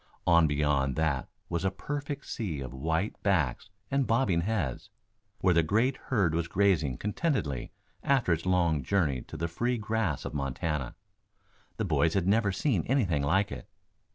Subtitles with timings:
[0.25, 4.89] On beyond that was a perfect sea of white backs and bobbing heads,
[5.41, 10.25] where the great herd was grazing contentedly after its long journey to the free grass
[10.25, 10.95] of Montana.
[11.77, 13.69] The boys had never seen anything like it.